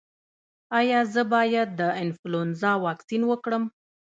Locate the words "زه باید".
1.13-1.69